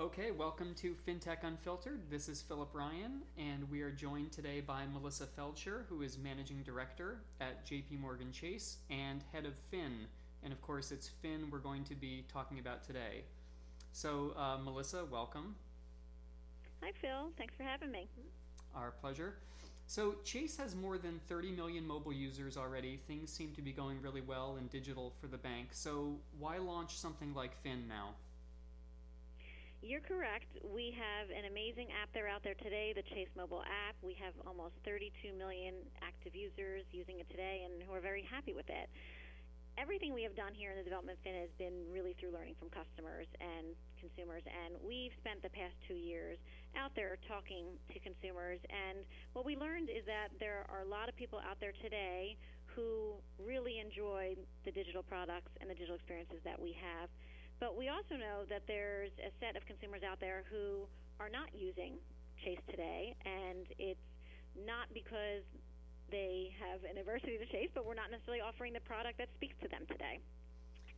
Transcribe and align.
Okay, 0.00 0.30
welcome 0.30 0.74
to 0.76 0.94
FinTech 1.06 1.44
Unfiltered. 1.44 2.00
This 2.08 2.30
is 2.30 2.40
Philip 2.40 2.70
Ryan, 2.72 3.20
and 3.36 3.70
we 3.70 3.82
are 3.82 3.90
joined 3.90 4.32
today 4.32 4.62
by 4.62 4.86
Melissa 4.86 5.26
Feldsher, 5.26 5.82
who 5.90 6.00
is 6.00 6.16
Managing 6.16 6.62
Director 6.62 7.18
at 7.38 7.66
JP 7.66 8.00
Morgan 8.00 8.32
Chase 8.32 8.78
and 8.88 9.22
Head 9.30 9.44
of 9.44 9.58
Finn. 9.70 10.06
And 10.42 10.54
of 10.54 10.62
course, 10.62 10.90
it's 10.90 11.06
Finn 11.06 11.50
we're 11.52 11.58
going 11.58 11.84
to 11.84 11.94
be 11.94 12.24
talking 12.32 12.58
about 12.58 12.82
today. 12.82 13.24
So, 13.92 14.32
uh, 14.38 14.56
Melissa, 14.64 15.04
welcome. 15.04 15.54
Hi, 16.82 16.92
Phil. 16.98 17.30
Thanks 17.36 17.52
for 17.54 17.64
having 17.64 17.92
me. 17.92 18.08
Our 18.74 18.92
pleasure. 18.92 19.34
So, 19.86 20.14
Chase 20.24 20.56
has 20.56 20.74
more 20.74 20.96
than 20.96 21.20
30 21.28 21.50
million 21.50 21.86
mobile 21.86 22.14
users 22.14 22.56
already. 22.56 23.00
Things 23.06 23.30
seem 23.30 23.52
to 23.52 23.60
be 23.60 23.72
going 23.72 24.00
really 24.00 24.22
well 24.22 24.56
in 24.58 24.66
digital 24.68 25.12
for 25.20 25.26
the 25.26 25.36
bank. 25.36 25.68
So, 25.72 26.16
why 26.38 26.56
launch 26.56 26.96
something 26.96 27.34
like 27.34 27.54
Finn 27.62 27.86
now? 27.86 28.14
You're 29.80 30.04
correct. 30.04 30.60
We 30.60 30.92
have 30.92 31.32
an 31.32 31.48
amazing 31.48 31.88
app 31.96 32.12
there 32.12 32.28
out 32.28 32.44
there 32.44 32.56
today, 32.60 32.92
the 32.92 33.00
Chase 33.16 33.32
mobile 33.32 33.64
app. 33.64 33.96
We 34.04 34.12
have 34.20 34.36
almost 34.44 34.76
32 34.84 35.32
million 35.32 35.72
active 36.04 36.36
users 36.36 36.84
using 36.92 37.16
it 37.16 37.32
today 37.32 37.64
and 37.64 37.80
who 37.80 37.96
are 37.96 38.04
very 38.04 38.20
happy 38.20 38.52
with 38.52 38.68
it. 38.68 38.92
Everything 39.80 40.12
we 40.12 40.20
have 40.20 40.36
done 40.36 40.52
here 40.52 40.68
in 40.68 40.76
the 40.76 40.84
development 40.84 41.16
Finn 41.24 41.32
has 41.32 41.48
been 41.56 41.88
really 41.88 42.12
through 42.20 42.36
learning 42.36 42.60
from 42.60 42.68
customers 42.68 43.24
and 43.40 43.72
consumers 43.96 44.44
and 44.44 44.76
we've 44.84 45.16
spent 45.16 45.40
the 45.40 45.48
past 45.48 45.72
2 45.88 45.96
years 45.96 46.36
out 46.76 46.92
there 46.92 47.16
talking 47.24 47.72
to 47.88 47.96
consumers 48.04 48.60
and 48.68 49.00
what 49.32 49.48
we 49.48 49.56
learned 49.56 49.88
is 49.88 50.04
that 50.04 50.28
there 50.36 50.68
are 50.68 50.84
a 50.84 50.90
lot 50.92 51.08
of 51.08 51.16
people 51.16 51.40
out 51.40 51.56
there 51.56 51.72
today 51.80 52.36
who 52.68 53.16
really 53.40 53.80
enjoy 53.80 54.36
the 54.68 54.72
digital 54.74 55.00
products 55.00 55.48
and 55.64 55.72
the 55.72 55.74
digital 55.74 55.96
experiences 55.96 56.44
that 56.44 56.60
we 56.60 56.76
have 56.76 57.08
but 57.60 57.76
we 57.76 57.92
also 57.92 58.16
know 58.16 58.48
that 58.48 58.64
there's 58.66 59.12
a 59.20 59.30
set 59.38 59.54
of 59.54 59.62
consumers 59.68 60.00
out 60.00 60.18
there 60.18 60.42
who 60.48 60.88
are 61.20 61.28
not 61.28 61.52
using 61.52 62.00
Chase 62.42 62.60
today, 62.72 63.14
and 63.28 63.68
it's 63.78 64.00
not 64.56 64.88
because 64.96 65.44
they 66.10 66.50
have 66.56 66.80
an 66.88 66.96
aversity 66.96 67.38
to 67.38 67.46
Chase, 67.52 67.68
but 67.76 67.84
we're 67.84 67.94
not 67.94 68.10
necessarily 68.10 68.40
offering 68.40 68.72
the 68.72 68.80
product 68.80 69.20
that 69.20 69.28
speaks 69.36 69.54
to 69.62 69.68
them 69.68 69.84
today. 69.92 70.18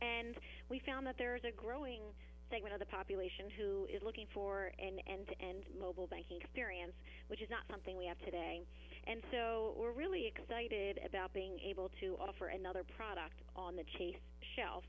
And 0.01 0.35
we 0.71 0.81
found 0.87 1.05
that 1.05 1.19
there's 1.19 1.43
a 1.43 1.51
growing 1.51 2.01
segment 2.49 2.73
of 2.73 2.79
the 2.79 2.87
population 2.87 3.49
who 3.57 3.87
is 3.91 4.01
looking 4.03 4.27
for 4.33 4.71
an 4.79 4.99
end-to-end 5.07 5.63
mobile 5.79 6.07
banking 6.07 6.37
experience, 6.39 6.93
which 7.27 7.41
is 7.41 7.49
not 7.49 7.67
something 7.69 7.97
we 7.97 8.05
have 8.05 8.19
today. 8.23 8.61
And 9.07 9.21
so 9.31 9.75
we're 9.75 9.91
really 9.91 10.31
excited 10.31 10.99
about 11.03 11.33
being 11.33 11.59
able 11.59 11.91
to 11.99 12.15
offer 12.21 12.47
another 12.47 12.83
product 12.95 13.35
on 13.55 13.75
the 13.75 13.83
Chase 13.97 14.21
shelf. 14.55 14.83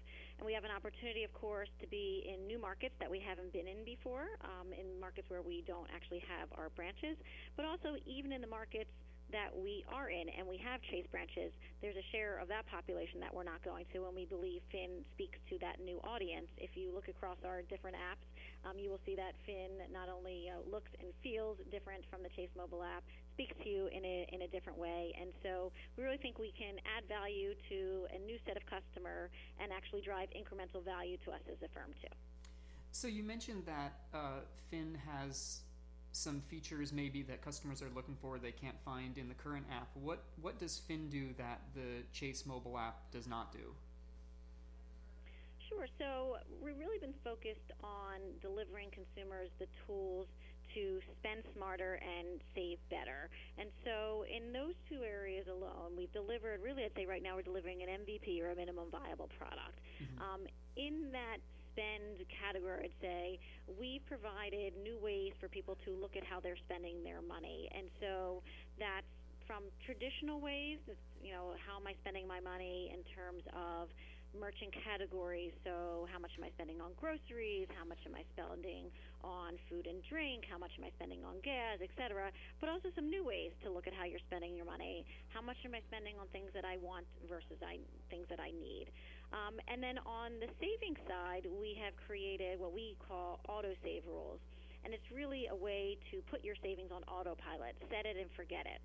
We 0.45 0.53
have 0.53 0.65
an 0.65 0.77
opportunity, 0.77 1.25
of 1.25 1.33
course, 1.33 1.71
to 1.81 1.87
be 1.89 2.29
in 2.29 2.47
new 2.47 2.61
markets 2.61 2.95
that 3.01 3.11
we 3.11 3.19
haven't 3.19 3.53
been 3.53 3.67
in 3.67 3.83
before, 3.83 4.37
um, 4.45 4.77
in 4.77 5.01
markets 5.01 5.31
where 5.31 5.41
we 5.41 5.65
don't 5.67 5.89
actually 5.89 6.23
have 6.29 6.53
our 6.53 6.69
branches, 6.77 7.17
but 7.57 7.65
also 7.65 7.97
even 8.05 8.31
in 8.31 8.43
the 8.43 8.47
markets 8.47 8.91
that 9.33 9.51
we 9.57 9.85
are 9.93 10.09
in 10.09 10.29
and 10.29 10.47
we 10.47 10.59
have 10.59 10.81
Chase 10.91 11.07
branches, 11.11 11.53
there's 11.83 11.97
a 11.97 12.07
share 12.13 12.39
of 12.39 12.49
that 12.49 12.67
population 12.67 13.21
that 13.21 13.35
we're 13.35 13.45
not 13.45 13.63
going 13.65 13.85
to, 13.93 14.07
and 14.07 14.15
we 14.15 14.25
believe 14.27 14.63
Finn 14.71 15.05
speaks 15.15 15.39
to 15.51 15.59
that 15.59 15.81
new 15.83 15.99
audience. 16.05 16.47
If 16.57 16.77
you 16.77 16.93
look 16.95 17.09
across 17.09 17.39
our 17.45 17.63
different 17.63 17.97
apps, 17.97 18.25
um, 18.69 18.79
you 18.79 18.91
will 18.91 19.01
see 19.05 19.17
that 19.17 19.35
Finn 19.45 19.83
not 19.93 20.09
only 20.09 20.49
uh, 20.49 20.63
looks 20.71 20.91
and 21.01 21.09
feels 21.23 21.59
different 21.71 22.05
from 22.09 22.23
the 22.23 22.31
Chase 22.31 22.51
mobile 22.57 22.83
app, 22.83 23.03
speaks 23.35 23.55
to 23.63 23.69
you 23.69 23.89
in 23.91 24.05
a, 24.05 24.29
in 24.33 24.43
a 24.43 24.49
different 24.49 24.79
way. 24.79 25.13
And 25.21 25.31
so 25.43 25.73
we 25.97 26.05
really 26.05 26.19
think 26.19 26.39
we 26.39 26.55
can 26.57 26.79
add 26.97 27.05
value 27.09 27.55
to 27.69 28.07
a 28.15 28.19
new 28.19 28.39
set 28.47 28.57
of 28.57 28.63
customer 28.67 29.29
and 29.59 29.73
actually 29.73 30.01
drive 30.01 30.29
incremental 30.31 30.85
value 30.85 31.19
to 31.27 31.33
us 31.33 31.43
as 31.51 31.59
a 31.65 31.69
firm, 31.75 31.91
too. 32.01 32.15
So 32.93 33.09
you 33.09 33.25
mentioned 33.25 33.65
that 33.67 33.93
uh, 34.15 34.47
Finn 34.71 34.97
has 35.11 35.64
some 36.15 36.41
features 36.41 36.93
maybe 36.93 37.23
that 37.23 37.43
customers 37.43 37.83
are 37.83 37.91
looking 37.95 38.17
for 38.21 38.39
they 38.39 38.53
can't 38.53 38.79
find 38.85 39.19
in 39.19 39.29
the 39.29 39.35
current 39.35 39.67
app. 39.71 39.89
What 39.95 40.23
what 40.41 40.59
does 40.59 40.79
Finn 40.79 41.09
do 41.11 41.35
that 41.39 41.61
the 41.75 42.05
Chase 42.13 42.47
mobile 42.47 42.79
app 42.79 43.11
does 43.11 43.27
not 43.27 43.53
do? 43.53 43.75
Sure. 45.69 45.87
So 45.99 46.37
we've 46.63 46.79
really 46.79 46.99
been 46.99 47.15
focused 47.25 47.73
on 47.83 48.21
delivering 48.41 48.91
consumers 48.91 49.49
the 49.59 49.67
tools 49.87 50.27
to 50.75 51.01
spend 51.19 51.43
smarter 51.55 52.01
and 52.03 52.41
save 52.55 52.79
better. 52.91 53.29
And 53.59 53.69
so 53.85 54.25
in 54.31 54.53
those 54.53 54.75
two 54.89 55.03
areas 55.03 55.47
alone, 55.49 55.95
we've 55.97 56.13
delivered 56.13 56.61
really 56.63 56.85
I'd 56.85 56.95
say 56.97 57.07
right 57.07 57.23
now 57.23 57.37
we're 57.37 57.43
delivering 57.43 57.83
an 57.83 57.89
MVP 57.89 58.43
or 58.43 58.51
a 58.51 58.57
minimum 58.57 58.87
viable 58.91 59.31
product. 59.39 59.79
Mm-hmm. 60.03 60.23
Um, 60.23 60.41
in 60.77 61.11
that 61.13 61.39
spend 61.75 62.23
category, 62.31 62.87
I'd 62.89 62.99
say, 63.03 63.39
we've 63.67 64.05
provided 64.07 64.79
new 64.79 64.97
ways 65.03 65.35
for 65.43 65.51
people 65.51 65.77
to 65.85 65.91
look 65.99 66.15
at 66.17 66.23
how 66.23 66.39
they're 66.39 66.61
spending 66.65 67.03
their 67.03 67.21
money. 67.21 67.69
And 67.75 67.91
so 68.01 68.43
that's 68.79 69.11
from 69.47 69.67
traditional 69.85 70.41
ways, 70.41 70.79
you 71.21 71.35
know, 71.35 71.53
how 71.61 71.77
am 71.77 71.87
I 71.87 71.93
spending 72.01 72.27
my 72.27 72.41
money 72.41 72.95
in 72.95 73.03
terms 73.13 73.43
of 73.53 73.91
merchant 74.39 74.75
categories. 74.75 75.55
So, 75.63 76.07
how 76.11 76.19
much 76.19 76.35
am 76.37 76.45
I 76.45 76.51
spending 76.59 76.83
on 76.83 76.91
groceries? 76.99 77.71
How 77.79 77.87
much 77.87 78.03
am 78.07 78.15
I 78.15 78.27
spending 78.35 78.91
on 79.23 79.55
food 79.71 79.87
and 79.87 80.03
drink? 80.11 80.45
How 80.51 80.59
much 80.59 80.75
am 80.79 80.85
I 80.85 80.91
spending 80.99 81.23
on 81.25 81.39
gas, 81.43 81.79
etc. 81.81 82.31
But 82.61 82.69
also 82.69 82.91
some 82.95 83.09
new 83.09 83.25
ways 83.25 83.55
you're 84.15 84.23
spending 84.31 84.55
your 84.55 84.65
money. 84.65 85.03
How 85.35 85.43
much 85.43 85.59
am 85.67 85.75
I 85.75 85.83
spending 85.91 86.15
on 86.23 86.31
things 86.31 86.55
that 86.55 86.63
I 86.63 86.79
want 86.79 87.03
versus 87.27 87.59
I, 87.67 87.83
things 88.07 88.31
that 88.31 88.39
I 88.39 88.55
need? 88.55 88.95
Um, 89.35 89.59
and 89.67 89.83
then 89.83 89.99
on 90.07 90.39
the 90.39 90.47
saving 90.63 90.95
side, 91.11 91.51
we 91.51 91.75
have 91.83 91.99
created 92.07 92.63
what 92.63 92.71
we 92.71 92.95
call 93.03 93.43
auto 93.51 93.75
save 93.83 94.07
rules. 94.07 94.39
And 94.87 94.95
it's 94.95 95.11
really 95.11 95.51
a 95.51 95.57
way 95.57 95.99
to 96.15 96.23
put 96.31 96.47
your 96.47 96.55
savings 96.63 96.95
on 96.95 97.03
autopilot, 97.11 97.75
set 97.91 98.07
it 98.07 98.15
and 98.15 98.31
forget 98.39 98.71
it. 98.71 98.79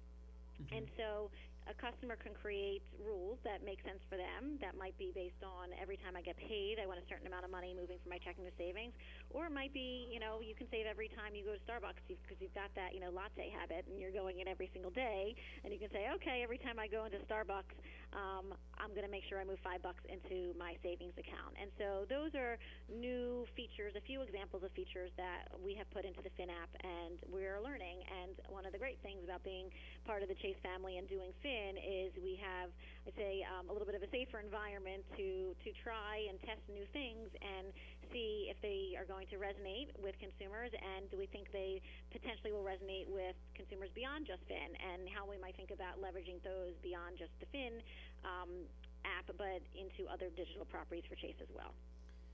Mm-hmm. 0.58 0.82
And 0.82 0.86
so 0.98 1.30
a 1.70 1.76
customer 1.78 2.18
can 2.18 2.34
create 2.34 2.82
rules 2.98 3.38
that 3.46 3.62
make 3.62 3.84
sense 3.86 4.02
for 4.10 4.18
them. 4.18 4.58
That 4.58 4.74
might 4.74 4.98
be 4.98 5.14
based 5.14 5.46
on 5.46 5.70
every 5.78 6.02
time 6.02 6.18
I 6.18 6.26
get 6.26 6.34
paid, 6.42 6.82
I 6.82 6.90
want 6.90 6.98
a 6.98 7.06
certain 7.06 7.30
amount 7.30 7.46
of 7.46 7.52
money 7.52 7.78
moving 7.78 8.02
from 8.02 8.10
my 8.10 8.18
checking 8.18 8.42
to 8.48 8.56
savings. 8.58 8.98
Or 9.32 9.46
it 9.46 9.54
might 9.54 9.74
be, 9.74 10.10
you 10.10 10.20
know, 10.20 10.42
you 10.42 10.56
can 10.58 10.66
save 10.74 10.90
every 10.90 11.10
time 11.14 11.38
you 11.38 11.46
go 11.46 11.54
to 11.54 11.62
Starbucks 11.70 12.02
because 12.10 12.38
you've 12.42 12.54
got 12.58 12.74
that, 12.74 12.98
you 12.98 13.02
know, 13.02 13.14
latte 13.14 13.54
habit 13.54 13.86
and 13.86 14.02
you're 14.02 14.14
going 14.14 14.42
in 14.42 14.48
every 14.50 14.70
single 14.74 14.90
day. 14.90 15.36
And 15.64 15.70
you 15.70 15.78
can 15.78 15.90
say, 15.94 16.10
okay, 16.18 16.42
every 16.42 16.58
time 16.58 16.82
I 16.82 16.90
go 16.90 17.06
into 17.06 17.22
Starbucks, 17.30 17.78
um, 18.18 18.58
I'm 18.82 18.90
going 18.98 19.06
to 19.06 19.12
make 19.12 19.22
sure 19.30 19.38
I 19.38 19.46
move 19.46 19.62
five 19.62 19.86
bucks 19.86 20.02
into 20.10 20.58
my 20.58 20.74
savings 20.82 21.14
account. 21.14 21.54
And 21.62 21.70
so 21.78 22.10
those 22.10 22.34
are 22.34 22.58
new 22.90 23.46
features, 23.54 23.94
a 23.94 24.02
few 24.02 24.26
examples 24.26 24.66
of 24.66 24.74
features 24.74 25.14
that 25.22 25.46
we 25.62 25.78
have 25.78 25.86
put 25.94 26.10
into 26.10 26.26
the 26.26 26.34
Finn 26.34 26.50
app 26.50 26.74
and 26.82 27.22
we're 27.30 27.62
learning. 27.62 28.02
And 28.10 28.34
one 28.50 28.66
of 28.66 28.74
the 28.74 28.82
great 28.82 28.98
things 29.06 29.22
about 29.22 29.46
being 29.46 29.70
part 30.10 30.26
of 30.26 30.30
the 30.30 30.40
Chase 30.42 30.58
family 30.66 30.98
and 30.98 31.06
doing 31.06 31.30
Finn 31.46 31.78
is 31.78 32.10
we 32.18 32.40
have, 32.42 32.74
I'd 33.06 33.14
say, 33.14 33.46
um, 33.46 33.70
a 33.70 33.74
little 33.74 33.86
bit 33.86 33.94
of 33.94 34.02
a 34.02 34.10
safer 34.10 34.42
environment 34.42 35.06
to 35.18 35.54
to 35.62 35.70
try 35.84 36.26
and 36.30 36.40
test 36.42 36.62
new 36.72 36.86
things 36.94 37.30
and 37.42 37.70
see 38.12 38.50
if 38.50 38.58
they 38.62 38.98
are 38.98 39.06
going 39.06 39.19
to 39.28 39.38
resonate 39.38 39.92
with 40.00 40.16
consumers, 40.20 40.72
and 40.72 41.10
do 41.12 41.18
we 41.18 41.28
think 41.28 41.52
they 41.52 41.82
potentially 42.12 42.52
will 42.52 42.64
resonate 42.64 43.12
with 43.12 43.36
consumers 43.56 43.90
beyond 43.92 44.26
just 44.26 44.44
Finn, 44.48 44.72
and 44.80 45.08
how 45.12 45.28
we 45.28 45.38
might 45.38 45.56
think 45.56 45.72
about 45.72 46.00
leveraging 46.00 46.40
those 46.44 46.74
beyond 46.82 47.18
just 47.20 47.32
the 47.40 47.48
Finn 47.52 47.84
um, 48.24 48.68
app, 49.04 49.28
but 49.38 49.62
into 49.76 50.10
other 50.12 50.30
digital 50.36 50.66
properties 50.66 51.04
for 51.08 51.16
Chase 51.16 51.38
as 51.42 51.50
well. 51.56 51.74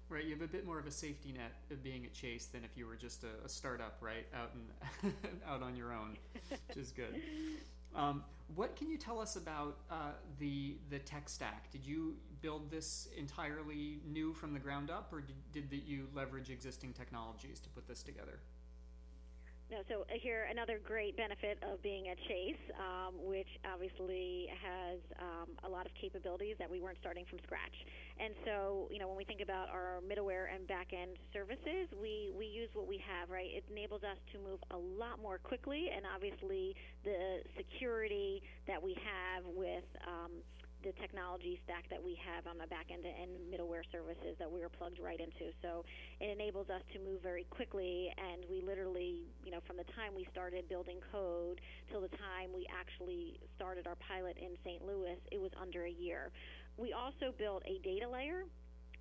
Right, 0.07 0.23
you 0.23 0.38
have 0.38 0.44
a 0.44 0.47
bit 0.47 0.66
more 0.66 0.78
of 0.78 0.85
a 0.85 0.91
safety 0.91 1.34
net 1.34 1.51
of 1.72 1.81
being 1.81 2.06
at 2.06 2.13
Chase 2.13 2.46
than 2.46 2.63
if 2.63 2.78
you 2.78 2.85
were 2.85 2.96
just 2.96 3.23
a, 3.23 3.44
a 3.44 3.50
startup, 3.50 3.97
right, 4.02 4.28
out 4.35 4.52
and 4.53 5.13
out 5.47 5.63
on 5.63 5.75
your 5.75 5.94
own, 5.94 6.17
which 6.50 6.78
is 6.78 6.91
good. 6.91 7.22
Um, 7.95 8.23
what 8.56 8.75
can 8.75 8.89
you 8.89 8.97
tell 8.97 9.19
us 9.19 9.35
about 9.35 9.78
uh, 9.89 10.11
the 10.39 10.78
the 10.89 11.00
tech 11.00 11.29
stack? 11.29 11.72
Did 11.72 11.85
you 11.85 12.16
build 12.41 12.69
this 12.69 13.07
entirely 13.17 14.00
new 14.06 14.33
from 14.33 14.53
the 14.53 14.59
ground 14.59 14.91
up, 14.91 15.11
or 15.11 15.22
did, 15.51 15.69
did 15.69 15.83
you 15.83 16.07
leverage 16.13 16.50
existing 16.50 16.93
technologies 16.93 17.59
to 17.61 17.70
put 17.70 17.87
this 17.87 18.03
together? 18.03 18.40
No, 19.75 19.83
so 19.91 20.07
uh, 20.07 20.16
here 20.23 20.47
another 20.47 20.79
great 20.79 21.19
benefit 21.19 21.59
of 21.59 21.83
being 21.83 22.07
at 22.07 22.16
Chase, 22.31 22.63
um, 22.79 23.19
which 23.27 23.51
obviously 23.67 24.47
has 24.55 25.03
um, 25.19 25.51
a 25.67 25.69
lot 25.69 25.83
of 25.83 25.91
capabilities 25.99 26.55
that 26.63 26.72
we 26.72 26.79
weren't 26.79 26.95
starting 27.03 27.27
from 27.27 27.43
scratch. 27.43 27.75
And 28.16 28.31
so, 28.47 28.87
you 28.87 29.03
know, 29.03 29.11
when 29.11 29.19
we 29.19 29.27
think 29.27 29.43
about 29.43 29.67
our 29.67 29.99
middleware 29.99 30.47
and 30.47 30.63
back-end 30.63 31.19
services, 31.35 31.91
we 31.99 32.31
we 32.31 32.47
use 32.47 32.72
what 32.72 32.87
we 32.87 33.03
have, 33.03 33.27
right? 33.27 33.51
It 33.51 33.67
enables 33.67 34.07
us 34.07 34.16
to 34.31 34.39
move 34.39 34.63
a 34.72 34.79
lot 34.79 35.19
more 35.19 35.43
quickly, 35.43 35.91
and 35.91 36.07
obviously 36.07 36.72
the 37.03 37.43
security 37.59 38.39
that 38.72 38.79
we 38.79 38.95
have 39.03 39.43
with 39.43 39.83
um, 40.07 40.39
the 40.85 40.93
technology 41.02 41.58
stack 41.66 41.90
that 41.90 41.97
we 41.97 42.14
have 42.22 42.46
on 42.46 42.61
the 42.61 42.70
back 42.70 42.93
end 42.93 43.02
and 43.09 43.34
middleware 43.49 43.82
services 43.90 44.37
that 44.37 44.46
we 44.46 44.61
are 44.61 44.70
plugged 44.70 45.02
right 45.02 45.17
into. 45.17 45.49
So 45.66 45.82
it 46.22 46.29
enables 46.29 46.70
us 46.70 46.85
to 46.93 47.02
move 47.02 47.26
very 47.26 47.49
quickly, 47.49 48.14
and 48.14 48.46
we 48.46 48.61
literally, 48.61 49.26
you 49.41 49.49
know, 49.49 49.66
from 49.66 49.82
the 49.82 49.90
time 49.97 50.14
we 50.14 50.29
started 50.29 50.70
building 50.70 51.02
code 51.11 51.59
till 51.90 52.05
the 52.05 52.14
time 52.22 52.53
we 52.53 52.70
actually 52.70 53.41
started 53.58 53.90
our 53.90 53.97
pilot 53.97 54.37
in 54.37 54.53
St. 54.61 54.85
Louis, 54.85 55.17
it 55.34 55.41
was 55.41 55.49
under 55.59 55.90
a 55.90 55.91
year. 55.91 56.29
We 56.78 56.93
also 56.93 57.34
built 57.34 57.66
a 57.66 57.82
data 57.82 58.05
layer 58.05 58.46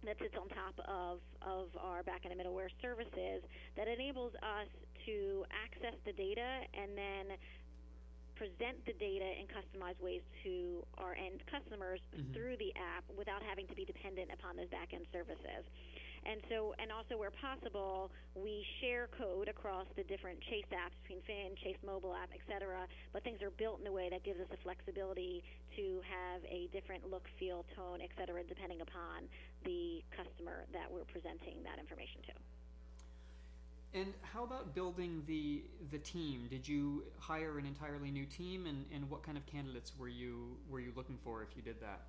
that 0.08 0.16
sits 0.16 0.36
on 0.40 0.48
top 0.48 0.76
of, 0.88 1.20
of 1.44 1.68
our 1.76 2.02
back 2.02 2.24
end 2.24 2.32
and 2.32 2.40
middleware 2.40 2.72
services 2.80 3.44
that 3.76 3.88
enables 3.88 4.32
us 4.40 4.68
to 5.04 5.44
access 5.52 5.96
the 6.08 6.12
data 6.12 6.64
and 6.72 6.96
then 6.96 7.36
present 8.34 8.78
the 8.86 8.94
data 8.98 9.26
in 9.38 9.46
customized 9.50 10.00
ways 10.02 10.22
to 10.42 10.82
our 10.98 11.14
end 11.14 11.42
customers 11.50 12.00
mm-hmm. 12.10 12.32
through 12.32 12.56
the 12.58 12.74
app 12.76 13.04
without 13.16 13.42
having 13.42 13.66
to 13.66 13.74
be 13.74 13.84
dependent 13.84 14.30
upon 14.32 14.56
those 14.56 14.68
back 14.70 14.92
end 14.92 15.06
services. 15.12 15.64
And 16.24 16.40
so, 16.48 16.72
and 16.80 16.88
also 16.88 17.20
where 17.20 17.30
possible, 17.30 18.08
we 18.32 18.64
share 18.80 19.12
code 19.12 19.48
across 19.48 19.84
the 19.92 20.04
different 20.08 20.40
Chase 20.48 20.64
apps 20.72 20.96
between 21.04 21.20
Finn, 21.28 21.52
Chase 21.60 21.76
mobile 21.84 22.16
app, 22.16 22.32
etc. 22.32 22.88
But 23.12 23.24
things 23.28 23.44
are 23.44 23.52
built 23.60 23.80
in 23.80 23.86
a 23.86 23.92
way 23.92 24.08
that 24.08 24.24
gives 24.24 24.40
us 24.40 24.48
the 24.48 24.56
flexibility 24.64 25.44
to 25.76 26.00
have 26.08 26.40
a 26.48 26.72
different 26.72 27.04
look, 27.12 27.28
feel, 27.36 27.68
tone, 27.76 28.00
etc. 28.00 28.40
depending 28.48 28.80
upon 28.80 29.28
the 29.68 30.00
customer 30.16 30.64
that 30.72 30.88
we're 30.88 31.04
presenting 31.12 31.60
that 31.60 31.76
information 31.76 32.24
to. 32.32 32.34
And 33.94 34.12
how 34.22 34.42
about 34.42 34.74
building 34.74 35.22
the 35.26 35.62
the 35.92 35.98
team? 35.98 36.48
Did 36.50 36.66
you 36.66 37.04
hire 37.18 37.58
an 37.58 37.66
entirely 37.66 38.10
new 38.10 38.26
team, 38.26 38.66
and, 38.66 38.84
and 38.92 39.08
what 39.08 39.22
kind 39.22 39.38
of 39.38 39.46
candidates 39.46 39.92
were 39.96 40.08
you 40.08 40.56
were 40.68 40.80
you 40.80 40.92
looking 40.96 41.18
for 41.22 41.42
if 41.42 41.56
you 41.56 41.62
did 41.62 41.80
that? 41.80 42.02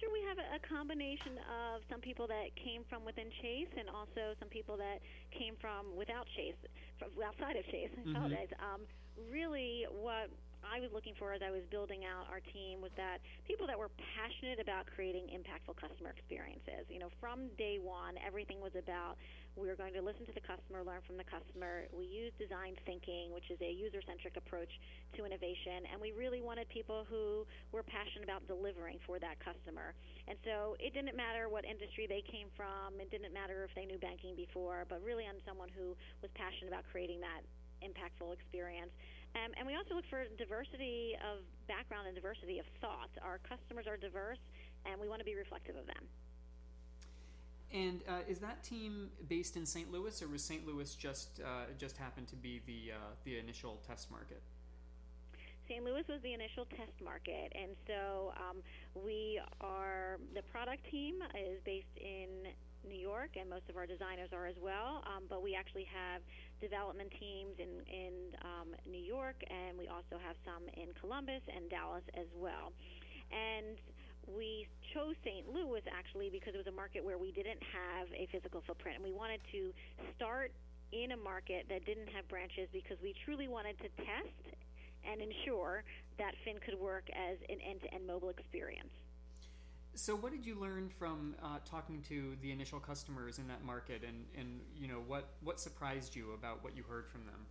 Sure, 0.00 0.10
we 0.10 0.24
have 0.26 0.38
a, 0.40 0.58
combination 0.66 1.36
of 1.44 1.82
some 1.90 2.00
people 2.00 2.26
that 2.26 2.56
came 2.56 2.82
from 2.88 3.04
within 3.04 3.28
Chase 3.42 3.68
and 3.76 3.86
also 3.90 4.32
some 4.40 4.48
people 4.48 4.76
that 4.78 5.04
came 5.30 5.54
from 5.60 5.92
without 5.94 6.26
Chase, 6.34 6.56
from 6.98 7.10
outside 7.20 7.56
of 7.56 7.64
Chase. 7.68 7.92
I 7.92 8.08
mm-hmm. 8.08 8.32
Um, 8.64 8.80
really, 9.30 9.84
what 9.92 10.32
I 10.62 10.80
was 10.80 10.92
looking 10.92 11.16
for 11.16 11.32
as 11.32 11.40
I 11.40 11.50
was 11.50 11.64
building 11.70 12.04
out 12.04 12.28
our 12.28 12.44
team 12.52 12.80
was 12.80 12.92
that 12.96 13.18
people 13.48 13.66
that 13.66 13.78
were 13.78 13.90
passionate 14.16 14.60
about 14.60 14.86
creating 14.86 15.32
impactful 15.32 15.76
customer 15.80 16.12
experiences. 16.12 16.84
You 16.88 17.00
know, 17.00 17.10
from 17.20 17.48
day 17.56 17.80
one, 17.80 18.20
everything 18.20 18.60
was 18.60 18.72
about 18.76 19.16
we 19.58 19.66
were 19.66 19.74
going 19.74 19.92
to 19.98 20.04
listen 20.04 20.24
to 20.30 20.36
the 20.36 20.44
customer, 20.44 20.86
learn 20.86 21.02
from 21.02 21.18
the 21.18 21.26
customer. 21.26 21.90
We 21.90 22.06
used 22.06 22.38
design 22.38 22.78
thinking, 22.86 23.34
which 23.34 23.50
is 23.50 23.58
a 23.58 23.72
user 23.72 23.98
centric 24.06 24.38
approach 24.38 24.70
to 25.18 25.26
innovation, 25.26 25.90
and 25.90 25.98
we 25.98 26.14
really 26.14 26.38
wanted 26.38 26.70
people 26.70 27.02
who 27.10 27.44
were 27.74 27.82
passionate 27.82 28.22
about 28.22 28.46
delivering 28.46 29.02
for 29.02 29.18
that 29.18 29.42
customer. 29.42 29.92
And 30.30 30.38
so 30.46 30.78
it 30.78 30.94
didn't 30.94 31.18
matter 31.18 31.50
what 31.50 31.66
industry 31.66 32.06
they 32.06 32.22
came 32.22 32.46
from, 32.54 33.02
it 33.02 33.10
didn't 33.10 33.34
matter 33.34 33.66
if 33.66 33.74
they 33.74 33.90
knew 33.90 33.98
banking 33.98 34.38
before, 34.38 34.86
but 34.86 35.02
really 35.02 35.26
on 35.26 35.42
someone 35.42 35.68
who 35.74 35.98
was 36.22 36.30
passionate 36.38 36.70
about 36.70 36.86
creating 36.94 37.18
that 37.20 37.42
impactful 37.82 38.32
experience. 38.32 38.92
Um, 39.34 39.52
and 39.56 39.66
we 39.66 39.76
also 39.76 39.94
look 39.94 40.06
for 40.10 40.24
diversity 40.38 41.14
of 41.22 41.38
background 41.68 42.06
and 42.06 42.14
diversity 42.14 42.58
of 42.58 42.66
thought. 42.80 43.10
Our 43.22 43.38
customers 43.38 43.86
are 43.86 43.96
diverse, 43.96 44.42
and 44.84 45.00
we 45.00 45.08
want 45.08 45.20
to 45.20 45.24
be 45.24 45.36
reflective 45.36 45.76
of 45.76 45.86
them. 45.86 46.04
And 47.72 48.02
uh, 48.08 48.26
is 48.28 48.40
that 48.40 48.64
team 48.64 49.10
based 49.28 49.56
in 49.56 49.64
St. 49.64 49.92
Louis, 49.92 50.20
or 50.20 50.26
was 50.28 50.42
St. 50.42 50.66
Louis 50.66 50.92
just 50.96 51.40
uh, 51.40 51.70
just 51.78 51.96
happened 51.96 52.26
to 52.28 52.36
be 52.36 52.60
the 52.66 52.92
uh, 52.92 52.96
the 53.24 53.38
initial 53.38 53.80
test 53.86 54.10
market? 54.10 54.42
St. 55.68 55.84
Louis 55.84 56.02
was 56.08 56.20
the 56.22 56.32
initial 56.34 56.64
test 56.64 57.00
market, 57.00 57.52
and 57.54 57.76
so 57.86 58.32
um, 58.36 58.56
we 58.92 59.40
are 59.60 60.18
the 60.34 60.42
product 60.50 60.90
team 60.90 61.22
is 61.38 61.60
based 61.64 61.96
in 61.96 62.50
New 62.86 62.98
York, 62.98 63.36
and 63.38 63.48
most 63.48 63.68
of 63.68 63.76
our 63.76 63.86
designers 63.86 64.30
are 64.32 64.46
as 64.46 64.56
well. 64.60 65.02
Um, 65.06 65.24
but 65.28 65.42
we 65.42 65.54
actually 65.54 65.86
have 65.88 66.22
development 66.60 67.12
teams 67.18 67.56
in 67.58 67.70
in 67.88 68.14
um, 68.42 68.68
New 68.88 69.02
York, 69.02 69.36
and 69.48 69.76
we 69.78 69.88
also 69.88 70.20
have 70.20 70.36
some 70.44 70.68
in 70.74 70.92
Columbus 71.00 71.42
and 71.48 71.68
Dallas 71.70 72.04
as 72.14 72.28
well. 72.36 72.72
And 73.30 73.78
we 74.26 74.66
chose 74.94 75.14
St. 75.24 75.48
Louis 75.48 75.82
actually 75.90 76.30
because 76.30 76.54
it 76.54 76.60
was 76.60 76.66
a 76.66 76.76
market 76.76 77.04
where 77.04 77.18
we 77.18 77.32
didn't 77.32 77.62
have 77.62 78.06
a 78.12 78.26
physical 78.30 78.62
footprint, 78.66 78.96
and 79.00 79.04
we 79.04 79.12
wanted 79.12 79.40
to 79.52 79.72
start 80.16 80.52
in 80.92 81.12
a 81.12 81.16
market 81.16 81.66
that 81.70 81.86
didn't 81.86 82.08
have 82.10 82.26
branches 82.28 82.66
because 82.72 82.98
we 83.02 83.14
truly 83.24 83.46
wanted 83.46 83.78
to 83.78 83.88
test 84.02 84.44
and 85.06 85.22
ensure 85.22 85.82
that 86.18 86.34
Finn 86.44 86.58
could 86.64 86.78
work 86.78 87.08
as 87.14 87.38
an 87.48 87.56
end-to-end 87.62 88.06
mobile 88.06 88.28
experience. 88.28 88.92
So, 89.94 90.14
what 90.14 90.32
did 90.32 90.46
you 90.46 90.54
learn 90.54 90.88
from 90.88 91.34
uh, 91.42 91.58
talking 91.64 92.02
to 92.08 92.36
the 92.42 92.52
initial 92.52 92.78
customers 92.78 93.38
in 93.38 93.48
that 93.48 93.64
market, 93.64 94.02
and, 94.06 94.24
and 94.38 94.60
you 94.76 94.88
know 94.88 95.02
what 95.06 95.28
what 95.42 95.60
surprised 95.60 96.14
you 96.14 96.32
about 96.32 96.62
what 96.62 96.76
you 96.76 96.82
heard 96.82 97.08
from 97.08 97.22
them? 97.26 97.46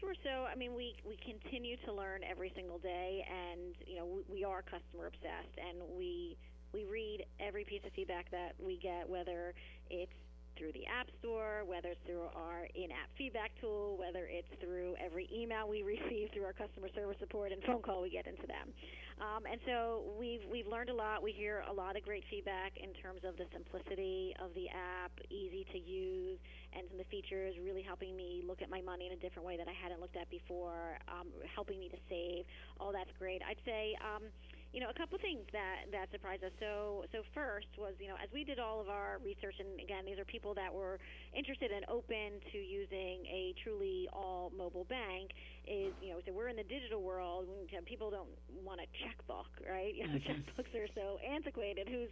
Sure. 0.00 0.14
So, 0.22 0.46
I 0.50 0.54
mean, 0.54 0.74
we 0.74 0.94
we 1.06 1.16
continue 1.16 1.76
to 1.84 1.92
learn 1.92 2.22
every 2.24 2.52
single 2.54 2.78
day, 2.78 3.26
and 3.28 3.74
you 3.86 3.96
know, 3.96 4.06
we, 4.06 4.22
we 4.28 4.44
are 4.44 4.62
customer 4.62 5.06
obsessed, 5.06 5.58
and 5.58 5.78
we 5.96 6.36
we 6.72 6.84
read 6.84 7.24
every 7.40 7.64
piece 7.64 7.82
of 7.86 7.92
feedback 7.92 8.30
that 8.30 8.54
we 8.58 8.78
get, 8.78 9.08
whether 9.08 9.54
it's 9.90 10.12
through 10.58 10.74
the 10.74 10.84
App 10.90 11.06
Store, 11.22 11.62
whether 11.64 11.94
it's 11.94 12.02
through 12.04 12.26
our 12.34 12.66
in-app 12.74 13.08
feedback 13.16 13.54
tool, 13.62 13.94
whether 13.94 14.26
it's 14.26 14.50
through 14.58 14.98
every 14.98 15.30
email 15.30 15.70
we 15.70 15.82
receive 15.94 16.28
through 16.34 16.44
our 16.44 16.52
customer 16.52 16.90
service 16.94 17.16
support 17.22 17.54
and 17.54 17.62
phone 17.62 17.80
call 17.80 18.02
we 18.02 18.10
get 18.10 18.26
into 18.26 18.44
them. 18.50 18.74
Um, 19.22 19.46
and 19.50 19.58
so 19.66 20.14
we've 20.18 20.42
we've 20.50 20.66
learned 20.66 20.90
a 20.90 20.94
lot. 20.94 21.22
We 21.22 21.32
hear 21.32 21.62
a 21.66 21.72
lot 21.72 21.96
of 21.96 22.02
great 22.02 22.22
feedback 22.30 22.74
in 22.78 22.94
terms 22.98 23.22
of 23.26 23.34
the 23.38 23.46
simplicity 23.50 24.34
of 24.42 24.54
the 24.54 24.70
app, 24.70 25.14
easy 25.30 25.66
to 25.74 25.78
use, 25.78 26.38
and 26.74 26.86
some 26.90 26.98
of 26.98 27.06
the 27.06 27.10
features 27.10 27.54
really 27.62 27.82
helping 27.82 28.14
me 28.14 28.42
look 28.46 28.62
at 28.62 28.70
my 28.70 28.82
money 28.82 29.06
in 29.06 29.14
a 29.14 29.20
different 29.22 29.46
way 29.46 29.56
that 29.56 29.66
I 29.66 29.74
hadn't 29.74 30.02
looked 30.02 30.18
at 30.18 30.30
before, 30.30 30.98
um, 31.10 31.30
helping 31.54 31.78
me 31.78 31.88
to 31.90 31.98
save. 32.10 32.46
All 32.78 32.92
that's 32.92 33.10
great. 33.18 33.42
I'd 33.46 33.62
say. 33.66 33.94
Um, 34.02 34.30
you 34.72 34.80
know, 34.80 34.90
a 34.90 34.96
couple 34.96 35.16
things 35.18 35.44
that 35.52 35.88
that 35.92 36.10
surprised 36.12 36.44
us. 36.44 36.52
So, 36.60 37.04
so 37.12 37.22
first 37.34 37.68
was, 37.78 37.94
you 37.98 38.08
know, 38.08 38.16
as 38.22 38.28
we 38.32 38.44
did 38.44 38.58
all 38.58 38.80
of 38.80 38.88
our 38.88 39.18
research, 39.24 39.56
and 39.58 39.80
again, 39.80 40.04
these 40.04 40.18
are 40.18 40.24
people 40.24 40.52
that 40.54 40.72
were 40.72 40.98
interested 41.32 41.70
and 41.72 41.84
open 41.88 42.40
to 42.52 42.58
using 42.58 43.24
a 43.26 43.54
truly 43.64 44.08
all 44.12 44.52
mobile 44.56 44.84
bank. 44.84 45.32
Is 45.68 45.92
you 46.00 46.16
know, 46.16 46.20
so 46.24 46.32
we're 46.32 46.48
in 46.48 46.56
the 46.56 46.64
digital 46.64 47.02
world. 47.02 47.46
People 47.84 48.10
don't 48.10 48.28
want 48.64 48.80
a 48.80 48.88
checkbook, 49.04 49.52
right? 49.68 49.92
You 49.98 50.06
know, 50.06 50.14
mm-hmm. 50.14 50.30
checkbooks 50.30 50.72
are 50.78 50.86
so 50.94 51.18
antiquated. 51.26 51.88
Who's 51.88 52.10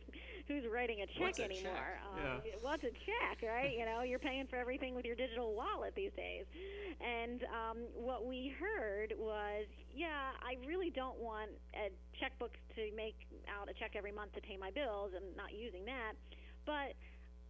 who's 0.49 0.65
writing 0.71 1.01
a 1.03 1.07
check 1.07 1.33
what's 1.33 1.41
anymore? 1.41 1.73
A 1.73 2.19
check? 2.19 2.35
Um, 2.35 2.41
yeah. 2.45 2.53
What's 2.61 2.85
a 2.85 2.91
check, 2.91 3.47
right? 3.47 3.73
you 3.77 3.85
know, 3.85 4.03
you're 4.03 4.19
paying 4.19 4.47
for 4.47 4.57
everything 4.57 4.95
with 4.95 5.05
your 5.05 5.15
digital 5.15 5.55
wallet 5.55 5.95
these 5.95 6.13
days. 6.17 6.45
And 7.01 7.45
um, 7.45 7.79
what 7.95 8.27
we 8.27 8.53
heard 8.59 9.13
was, 9.19 9.67
yeah, 9.95 10.33
I 10.41 10.57
really 10.67 10.91
don't 10.91 11.19
want 11.21 11.51
a 11.75 11.91
checkbook 12.19 12.53
to 12.75 12.91
make 12.97 13.17
out 13.49 13.69
a 13.69 13.75
check 13.75 13.93
every 13.95 14.13
month 14.13 14.33
to 14.35 14.41
pay 14.41 14.57
my 14.57 14.71
bills 14.71 15.13
and 15.15 15.25
not 15.37 15.53
using 15.53 15.85
that. 15.85 16.13
But 16.65 16.97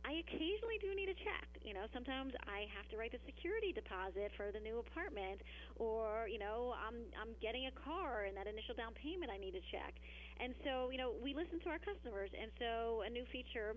I 0.07 0.23
occasionally 0.23 0.79
do 0.79 0.95
need 0.95 1.11
a 1.11 1.19
check. 1.19 1.51
You 1.67 1.75
know, 1.75 1.91
sometimes 1.91 2.31
I 2.47 2.71
have 2.71 2.87
to 2.95 2.97
write 2.97 3.11
the 3.11 3.19
security 3.27 3.75
deposit 3.75 4.31
for 4.39 4.55
the 4.55 4.63
new 4.63 4.79
apartment, 4.79 5.43
or 5.83 6.31
you 6.31 6.39
know, 6.39 6.79
I'm 6.79 7.11
I'm 7.19 7.35
getting 7.43 7.67
a 7.67 7.75
car 7.75 8.31
and 8.31 8.39
that 8.39 8.47
initial 8.47 8.79
down 8.79 8.95
payment 8.95 9.35
I 9.35 9.39
need 9.43 9.59
a 9.59 9.65
check. 9.75 9.99
And 10.39 10.55
so, 10.63 10.95
you 10.95 10.99
know, 11.03 11.11
we 11.19 11.35
listen 11.35 11.59
to 11.67 11.69
our 11.75 11.83
customers, 11.83 12.31
and 12.39 12.55
so 12.63 13.03
a 13.03 13.11
new 13.11 13.27
feature 13.35 13.75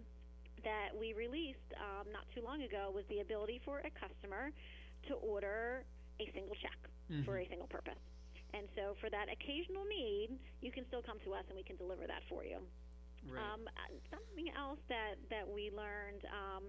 that 0.62 0.94
we 0.94 1.18
released 1.18 1.66
um, 1.82 2.06
not 2.14 2.30
too 2.36 2.46
long 2.46 2.62
ago 2.62 2.94
was 2.94 3.08
the 3.10 3.26
ability 3.26 3.58
for 3.66 3.82
a 3.82 3.92
customer 3.98 4.54
to 5.08 5.18
order 5.26 5.82
a 6.20 6.30
single 6.36 6.54
check 6.62 6.78
mm-hmm. 7.10 7.24
for 7.26 7.40
a 7.40 7.48
single 7.50 7.68
purpose. 7.74 7.98
And 8.54 8.70
so, 8.78 8.94
for 9.02 9.10
that 9.10 9.34
occasional 9.34 9.86
need, 9.86 10.38
you 10.62 10.70
can 10.70 10.86
still 10.94 11.02
come 11.02 11.18
to 11.26 11.34
us 11.34 11.46
and 11.50 11.58
we 11.58 11.66
can 11.66 11.78
deliver 11.78 12.06
that 12.06 12.22
for 12.30 12.46
you. 12.46 12.62
Right. 13.28 13.42
Um, 13.42 13.68
uh, 13.68 13.92
something 14.12 14.48
else 14.56 14.80
that, 14.88 15.20
that 15.30 15.44
we 15.44 15.72
learned 15.76 16.24
um, 16.32 16.64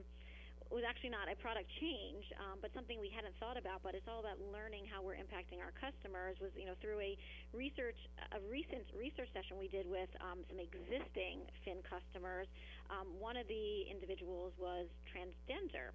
was 0.71 0.87
actually 0.87 1.11
not 1.11 1.27
a 1.27 1.35
product 1.43 1.67
change, 1.83 2.23
um, 2.39 2.63
but 2.63 2.71
something 2.71 3.03
we 3.03 3.11
hadn't 3.11 3.35
thought 3.43 3.59
about. 3.59 3.83
But 3.83 3.99
it's 3.99 4.07
all 4.07 4.23
about 4.23 4.39
learning 4.55 4.87
how 4.87 5.03
we're 5.03 5.19
impacting 5.19 5.59
our 5.59 5.75
customers. 5.75 6.39
Was 6.39 6.55
you 6.55 6.65
know 6.71 6.79
through 6.79 7.03
a 7.03 7.19
research 7.51 7.99
a 8.31 8.39
recent 8.47 8.87
research 8.95 9.29
session 9.35 9.59
we 9.59 9.67
did 9.67 9.91
with 9.91 10.09
um, 10.23 10.47
some 10.47 10.63
existing 10.63 11.43
Finn 11.67 11.83
customers. 11.83 12.47
Um, 12.87 13.19
one 13.19 13.35
of 13.35 13.51
the 13.51 13.91
individuals 13.91 14.55
was 14.57 14.87
transgender. 15.11 15.91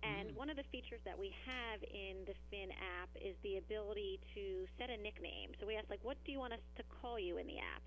And 0.00 0.32
mm. 0.32 0.40
one 0.40 0.48
of 0.48 0.56
the 0.56 0.64
features 0.72 1.00
that 1.04 1.12
we 1.12 1.28
have 1.44 1.84
in 1.84 2.24
the 2.24 2.32
Finn 2.48 2.72
app 2.72 3.12
is 3.20 3.36
the 3.44 3.60
ability 3.60 4.16
to 4.32 4.64
set 4.80 4.88
a 4.88 4.96
nickname. 4.96 5.52
So 5.60 5.68
we 5.68 5.76
asked, 5.76 5.92
like, 5.92 6.00
what 6.00 6.16
do 6.24 6.32
you 6.32 6.40
want 6.40 6.56
us 6.56 6.64
to 6.80 6.82
call 6.88 7.20
you 7.20 7.36
in 7.36 7.44
the 7.44 7.60
app? 7.60 7.84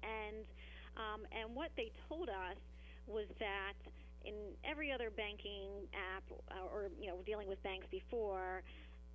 And 0.00 0.48
um, 0.98 1.22
and 1.30 1.54
what 1.54 1.70
they 1.76 1.90
told 2.08 2.28
us 2.28 2.58
was 3.06 3.26
that 3.38 3.78
in 4.24 4.34
every 4.68 4.92
other 4.92 5.10
banking 5.10 5.86
app 5.94 6.24
uh, 6.50 6.74
or 6.74 6.90
you 7.00 7.06
know 7.06 7.22
dealing 7.24 7.48
with 7.48 7.62
banks 7.62 7.86
before, 7.90 8.62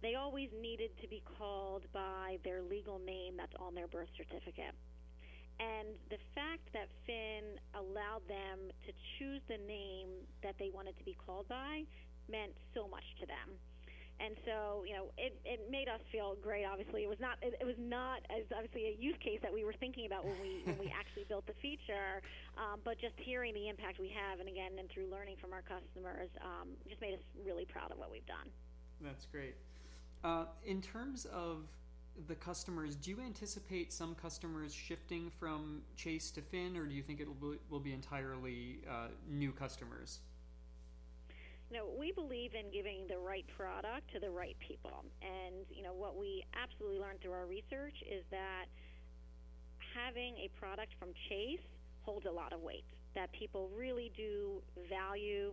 they 0.02 0.16
always 0.16 0.50
needed 0.60 0.92
to 1.02 1.08
be 1.08 1.22
called 1.38 1.84
by 1.94 2.38
their 2.44 2.62
legal 2.62 3.00
name 3.00 3.36
that's 3.38 3.54
on 3.60 3.76
their 3.76 3.88
birth 3.88 4.10
certificate. 4.18 4.76
And 5.60 5.96
the 6.10 6.18
fact 6.34 6.66
that 6.74 6.90
Finn 7.06 7.62
allowed 7.78 8.26
them 8.28 8.74
to 8.88 8.92
choose 9.20 9.42
the 9.48 9.62
name 9.68 10.10
that 10.42 10.56
they 10.58 10.72
wanted 10.74 10.98
to 10.98 11.06
be 11.06 11.16
called 11.26 11.48
by 11.48 11.84
meant 12.30 12.52
so 12.74 12.88
much 12.88 13.06
to 13.22 13.26
them. 13.28 13.54
And 14.24 14.38
so, 14.46 14.86
you 14.88 14.96
know, 14.96 15.12
it, 15.18 15.36
it 15.44 15.68
made 15.70 15.90
us 15.90 16.00
feel 16.10 16.38
great. 16.42 16.64
Obviously, 16.64 17.04
it 17.04 17.10
was 17.10 17.20
not 17.20 17.36
it, 17.42 17.60
it 17.60 17.66
was 17.66 17.76
not 17.78 18.24
as 18.32 18.48
obviously 18.56 18.88
a 18.88 18.96
use 18.96 19.18
case 19.20 19.40
that 19.42 19.52
we 19.52 19.66
were 19.66 19.74
thinking 19.74 20.06
about 20.06 20.24
when 20.24 20.40
we 20.40 20.62
when 20.64 20.80
we 20.80 20.88
actually 20.96 21.26
built 21.28 21.46
the 21.46 21.58
feature. 21.62 22.24
Um, 22.56 22.80
but 22.86 22.96
just 23.02 23.16
hearing 23.18 23.54
the 23.54 23.68
impact 23.68 24.00
we 24.00 24.14
have, 24.16 24.40
and 24.40 24.48
again, 24.48 24.80
and 24.80 24.90
through 24.90 25.12
learning 25.12 25.36
from 25.42 25.52
our 25.52 25.62
customers, 25.62 26.30
um, 26.40 26.70
just 26.88 27.02
made 27.02 27.14
us 27.14 27.20
really 27.46 27.66
proud 27.66 27.92
of 27.92 27.98
what 27.98 28.12
we've 28.12 28.26
done. 28.26 28.48
That's 29.02 29.26
great. 29.26 29.56
Uh, 30.24 30.46
in 30.66 30.82
terms 30.82 31.26
of 31.26 31.68
the 32.28 32.36
customers, 32.36 32.96
do 32.96 33.10
you 33.10 33.20
anticipate 33.20 33.92
some 33.92 34.16
customers 34.16 34.74
shifting 34.74 35.32
from 35.38 35.82
Chase 35.98 36.32
to 36.32 36.42
Finn, 36.42 36.78
or 36.78 36.86
do 36.86 36.94
you 36.94 37.02
think 37.02 37.20
it 37.20 37.28
will, 37.42 37.56
will 37.70 37.80
be 37.80 37.92
entirely 37.92 38.80
uh, 38.90 39.08
new 39.30 39.52
customers? 39.52 40.20
You 41.74 41.82
know, 41.82 41.90
we 41.98 42.14
believe 42.14 42.54
in 42.54 42.70
giving 42.70 43.10
the 43.10 43.18
right 43.18 43.50
product 43.58 44.06
to 44.14 44.22
the 44.22 44.30
right 44.30 44.54
people. 44.62 45.02
And, 45.26 45.66
you 45.74 45.82
know, 45.82 45.90
what 45.90 46.14
we 46.14 46.46
absolutely 46.54 47.02
learned 47.02 47.26
through 47.26 47.34
our 47.34 47.50
research 47.50 47.98
is 48.06 48.22
that 48.30 48.70
having 49.82 50.38
a 50.38 50.54
product 50.54 50.94
from 51.02 51.18
Chase 51.26 51.66
holds 52.06 52.30
a 52.30 52.32
lot 52.32 52.54
of 52.54 52.62
weight, 52.62 52.86
that 53.18 53.34
people 53.34 53.74
really 53.74 54.14
do 54.14 54.62
value 54.86 55.50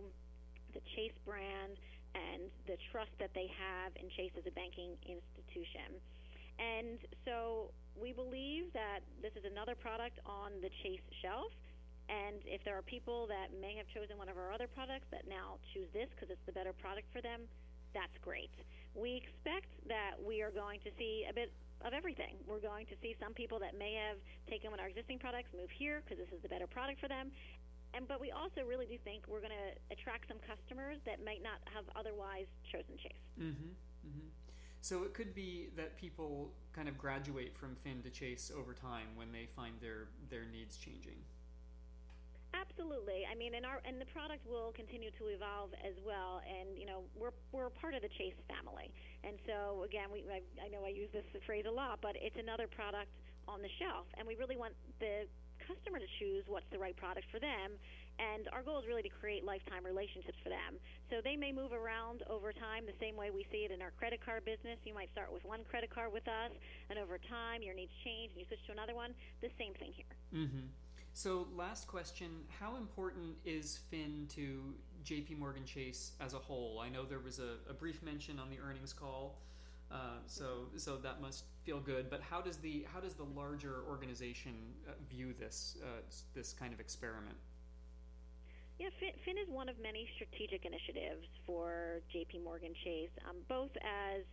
the 0.77 0.81
Chase 0.93 1.17
brand 1.25 1.81
and 2.13 2.53
the 2.69 2.77
trust 2.93 3.17
that 3.17 3.33
they 3.33 3.49
have 3.57 3.89
in 3.97 4.05
Chase 4.13 4.37
as 4.37 4.45
a 4.45 4.53
banking 4.53 4.93
institution. 5.01 5.89
And 6.61 7.01
so 7.25 7.73
we 7.97 8.13
believe 8.13 8.69
that 8.77 9.01
this 9.25 9.33
is 9.33 9.41
another 9.41 9.73
product 9.73 10.21
on 10.29 10.53
the 10.61 10.69
Chase 10.85 11.01
shelf 11.25 11.49
and 12.11 12.43
if 12.43 12.59
there 12.67 12.75
are 12.75 12.83
people 12.83 13.23
that 13.31 13.55
may 13.55 13.79
have 13.79 13.87
chosen 13.87 14.19
one 14.19 14.27
of 14.27 14.35
our 14.35 14.51
other 14.51 14.67
products 14.67 15.07
that 15.15 15.23
now 15.31 15.55
choose 15.71 15.87
this 15.95 16.11
because 16.11 16.27
it's 16.27 16.43
the 16.43 16.51
better 16.51 16.75
product 16.75 17.07
for 17.15 17.23
them, 17.23 17.47
that's 17.95 18.15
great. 18.19 18.51
We 18.91 19.15
expect 19.23 19.71
that 19.87 20.19
we 20.19 20.43
are 20.43 20.51
going 20.51 20.83
to 20.83 20.91
see 20.99 21.23
a 21.23 21.31
bit 21.31 21.55
of 21.87 21.95
everything. 21.95 22.35
We're 22.43 22.59
going 22.59 22.85
to 22.91 22.95
see 23.01 23.15
some 23.15 23.31
people 23.33 23.59
that 23.63 23.79
may 23.79 23.95
have 23.95 24.19
taken 24.51 24.75
one 24.75 24.79
of 24.79 24.83
our 24.83 24.91
existing 24.91 25.19
products 25.23 25.55
move 25.55 25.71
here 25.71 26.03
because 26.03 26.19
this 26.19 26.31
is 26.35 26.43
the 26.43 26.51
better 26.51 26.67
product 26.67 26.99
for 26.99 27.07
them. 27.07 27.31
And 27.93 28.07
but 28.07 28.19
we 28.19 28.31
also 28.31 28.63
really 28.67 28.85
do 28.85 28.99
think 29.03 29.23
we're 29.27 29.43
going 29.43 29.55
to 29.55 29.71
attract 29.91 30.27
some 30.27 30.39
customers 30.43 30.99
that 31.07 31.23
might 31.23 31.43
not 31.43 31.59
have 31.71 31.87
otherwise 31.95 32.47
chosen 32.71 32.95
Chase. 32.99 33.23
Mm-hmm. 33.39 33.71
Mm-hmm. 34.07 34.27
So 34.81 35.03
it 35.03 35.13
could 35.13 35.35
be 35.35 35.69
that 35.75 35.97
people 35.97 36.51
kind 36.73 36.87
of 36.87 36.97
graduate 36.97 37.55
from 37.55 37.75
Finn 37.83 38.01
to 38.03 38.09
Chase 38.09 38.51
over 38.55 38.73
time 38.73 39.15
when 39.15 39.31
they 39.31 39.45
find 39.45 39.75
their 39.79 40.07
their 40.29 40.45
needs 40.45 40.77
changing. 40.77 41.23
Absolutely. 42.53 43.23
I 43.23 43.35
mean, 43.35 43.55
and 43.55 43.65
our 43.65 43.79
and 43.87 43.99
the 43.99 44.09
product 44.11 44.43
will 44.43 44.75
continue 44.75 45.11
to 45.19 45.31
evolve 45.31 45.71
as 45.79 45.95
well. 46.03 46.43
And 46.43 46.75
you 46.75 46.85
know, 46.85 47.07
we're 47.15 47.35
we're 47.51 47.71
part 47.71 47.95
of 47.95 48.03
the 48.03 48.11
Chase 48.19 48.35
family. 48.51 48.91
And 49.23 49.39
so 49.47 49.83
again, 49.87 50.11
we 50.11 50.27
I, 50.27 50.43
I 50.59 50.67
know 50.67 50.83
I 50.83 50.91
use 50.91 51.09
this 51.15 51.25
phrase 51.45 51.63
a 51.67 51.71
lot, 51.71 51.99
but 52.03 52.19
it's 52.19 52.35
another 52.35 52.67
product 52.67 53.11
on 53.47 53.63
the 53.63 53.71
shelf, 53.79 54.05
and 54.19 54.27
we 54.27 54.35
really 54.35 54.59
want 54.59 54.75
the 54.99 55.25
customer 55.63 55.99
to 56.01 56.09
choose 56.19 56.43
what's 56.47 56.67
the 56.71 56.79
right 56.79 56.95
product 56.97 57.27
for 57.31 57.39
them. 57.39 57.77
And 58.19 58.45
our 58.53 58.61
goal 58.61 58.77
is 58.77 58.85
really 58.85 59.01
to 59.01 59.13
create 59.13 59.41
lifetime 59.41 59.81
relationships 59.81 60.37
for 60.43 60.51
them. 60.51 60.77
So 61.09 61.23
they 61.23 61.39
may 61.39 61.49
move 61.49 61.71
around 61.73 62.21
over 62.29 62.53
time 62.53 62.85
the 62.85 62.97
same 62.99 63.15
way 63.15 63.31
we 63.31 63.47
see 63.49 63.65
it 63.65 63.71
in 63.71 63.81
our 63.81 63.95
credit 63.97 64.19
card 64.21 64.45
business. 64.45 64.77
You 64.83 64.93
might 64.93 65.09
start 65.15 65.31
with 65.31 65.41
one 65.47 65.63
credit 65.65 65.89
card 65.89 66.13
with 66.13 66.27
us, 66.27 66.51
and 66.91 66.99
over 66.99 67.17
time 67.17 67.63
your 67.63 67.73
needs 67.73 67.93
change 68.03 68.35
and 68.35 68.39
you 68.43 68.45
switch 68.45 68.61
to 68.67 68.73
another 68.75 68.93
one. 68.93 69.15
The 69.41 69.49
same 69.57 69.73
thing 69.79 69.95
here. 69.95 70.13
Mm-hmm. 70.35 70.67
So, 71.13 71.47
last 71.55 71.87
question 71.87 72.29
How 72.59 72.77
important 72.77 73.35
is 73.45 73.79
Finn 73.89 74.27
to 74.35 74.73
JP 75.03 75.39
Morgan 75.39 75.65
Chase 75.65 76.13
as 76.19 76.33
a 76.33 76.39
whole? 76.39 76.79
I 76.83 76.89
know 76.89 77.03
there 77.03 77.19
was 77.19 77.39
a, 77.39 77.69
a 77.69 77.73
brief 77.73 78.01
mention 78.01 78.39
on 78.39 78.49
the 78.49 78.57
earnings 78.59 78.93
call. 78.93 79.37
Uh, 79.91 80.19
so, 80.25 80.69
so 80.77 80.95
that 80.95 81.21
must 81.21 81.43
feel 81.65 81.81
good. 81.81 82.09
But 82.09 82.21
how 82.21 82.39
does 82.39 82.57
the 82.57 82.85
how 82.93 83.01
does 83.01 83.13
the 83.13 83.25
larger 83.35 83.83
organization 83.89 84.53
uh, 84.87 84.93
view 85.09 85.33
this 85.37 85.77
uh, 85.83 86.01
this 86.33 86.53
kind 86.53 86.73
of 86.73 86.79
experiment? 86.79 87.35
Yeah, 88.79 88.87
Finn, 88.99 89.11
Finn, 89.25 89.37
is 89.37 89.49
one 89.49 89.69
of 89.69 89.75
many 89.83 90.07
strategic 90.15 90.65
initiatives 90.65 91.27
for 91.45 91.99
JP 92.15 92.43
Morgan 92.43 92.73
Chase, 92.83 93.11
um, 93.29 93.35
both 93.47 93.69
as 93.77 94.23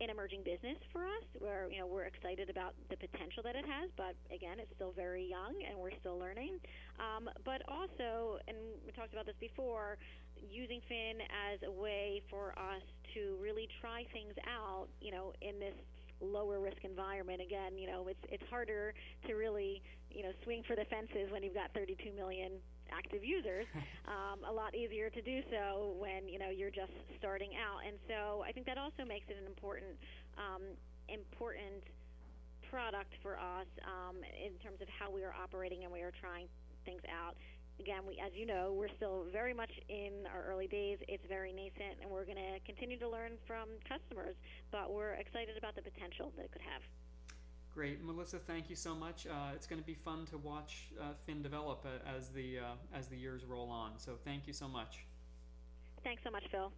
an 0.00 0.10
emerging 0.10 0.42
business 0.42 0.76
for 0.92 1.06
us 1.06 1.26
where 1.38 1.70
you 1.70 1.78
know 1.78 1.86
we're 1.86 2.04
excited 2.04 2.50
about 2.50 2.74
the 2.90 2.96
potential 2.96 3.42
that 3.42 3.54
it 3.54 3.64
has 3.64 3.90
but 3.96 4.14
again 4.34 4.58
it's 4.58 4.72
still 4.74 4.92
very 4.96 5.22
young 5.22 5.54
and 5.68 5.78
we're 5.78 5.94
still 6.00 6.18
learning. 6.18 6.58
Um, 6.98 7.30
but 7.44 7.62
also 7.68 8.38
and 8.48 8.56
we 8.84 8.92
talked 8.92 9.12
about 9.12 9.26
this 9.26 9.38
before 9.38 9.98
using 10.36 10.80
Finn 10.88 11.22
as 11.30 11.62
a 11.66 11.70
way 11.70 12.22
for 12.28 12.52
us 12.58 12.82
to 13.14 13.38
really 13.40 13.68
try 13.80 14.04
things 14.12 14.34
out 14.46 14.88
you 15.00 15.12
know 15.12 15.32
in 15.42 15.58
this 15.60 15.74
lower 16.20 16.58
risk 16.60 16.82
environment. 16.82 17.40
Again 17.40 17.78
you 17.78 17.86
know 17.86 18.08
it's 18.08 18.24
it's 18.30 18.44
harder 18.50 18.94
to 19.26 19.34
really 19.34 19.82
you 20.10 20.22
know 20.22 20.32
swing 20.42 20.62
for 20.66 20.74
the 20.74 20.84
fences 20.90 21.30
when 21.30 21.42
you've 21.42 21.54
got 21.54 21.70
32 21.74 22.12
million 22.16 22.52
active 22.92 23.24
users. 23.24 23.66
Um, 24.04 24.44
a 24.44 24.52
lot 24.52 24.76
easier 24.76 25.08
to 25.08 25.22
do 25.24 25.40
so 25.48 25.96
when 25.96 26.28
you 26.28 26.38
know 26.38 26.52
you're 26.52 26.70
just 26.70 26.92
starting 27.16 27.56
out, 27.56 27.80
and 27.88 27.96
so 28.04 28.44
I 28.44 28.52
think 28.52 28.68
that 28.68 28.76
also 28.76 29.00
makes 29.00 29.24
it 29.32 29.36
an 29.40 29.48
important 29.48 29.96
um, 30.36 30.60
important 31.08 31.80
product 32.68 33.16
for 33.22 33.40
us 33.40 33.64
um, 33.86 34.20
in 34.20 34.52
terms 34.60 34.82
of 34.84 34.88
how 34.92 35.08
we 35.10 35.24
are 35.24 35.32
operating 35.32 35.84
and 35.84 35.92
we 35.92 36.04
are 36.04 36.12
trying 36.20 36.52
things 36.84 37.00
out. 37.08 37.36
Again, 37.80 38.06
we, 38.06 38.20
as 38.22 38.30
you 38.36 38.46
know, 38.46 38.74
we're 38.76 38.92
still 38.96 39.26
very 39.32 39.54
much 39.54 39.70
in 39.88 40.28
our 40.30 40.44
early 40.46 40.68
days. 40.68 40.98
It's 41.08 41.24
very 41.28 41.52
nascent, 41.52 41.98
and 42.02 42.10
we're 42.10 42.24
going 42.24 42.38
to 42.38 42.60
continue 42.62 42.98
to 42.98 43.08
learn 43.08 43.34
from 43.46 43.66
customers. 43.88 44.36
But 44.70 44.92
we're 44.92 45.14
excited 45.18 45.58
about 45.58 45.74
the 45.74 45.82
potential 45.82 46.30
that 46.36 46.44
it 46.44 46.52
could 46.52 46.62
have. 46.62 46.82
Great, 47.74 48.04
Melissa. 48.04 48.38
Thank 48.38 48.70
you 48.70 48.76
so 48.76 48.94
much. 48.94 49.26
Uh, 49.26 49.50
it's 49.52 49.66
going 49.66 49.80
to 49.80 49.86
be 49.86 49.94
fun 49.94 50.26
to 50.26 50.38
watch 50.38 50.90
uh, 51.00 51.14
Finn 51.26 51.42
develop 51.42 51.84
uh, 51.84 52.16
as 52.16 52.28
the 52.28 52.60
uh, 52.60 52.96
as 52.96 53.08
the 53.08 53.16
years 53.16 53.44
roll 53.44 53.68
on. 53.68 53.92
So 53.96 54.12
thank 54.24 54.46
you 54.46 54.52
so 54.52 54.68
much. 54.68 55.04
Thanks 56.04 56.22
so 56.22 56.30
much, 56.30 56.44
Phil. 56.52 56.70